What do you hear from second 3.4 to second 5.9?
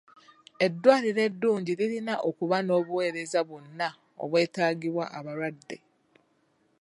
bwonna obwetaagibwa abalwadde.